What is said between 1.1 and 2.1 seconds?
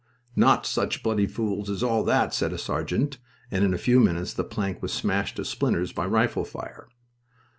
fools as all